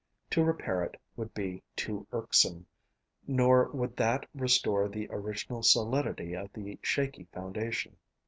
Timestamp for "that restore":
3.97-4.89